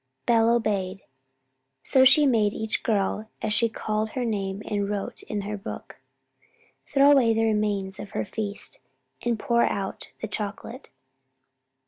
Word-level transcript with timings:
Belle 0.25 0.49
obeyed. 0.49 1.03
So 1.83 2.05
she 2.05 2.25
made 2.25 2.55
each 2.55 2.81
girl, 2.81 3.29
as 3.43 3.53
she 3.53 3.69
called 3.69 4.09
her 4.13 4.25
name 4.25 4.63
and 4.65 4.89
wrote 4.89 5.21
it 5.21 5.27
in 5.29 5.41
her 5.41 5.57
book, 5.57 5.97
throw 6.91 7.11
away 7.11 7.35
the 7.35 7.43
remains 7.43 7.99
of 7.99 8.09
her 8.17 8.25
feast, 8.25 8.79
and 9.21 9.37
pour 9.37 9.61
out 9.63 10.11
the 10.19 10.27
chocolate. 10.27 10.89